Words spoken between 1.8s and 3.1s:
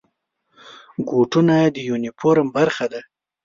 یونیفورم برخه ده.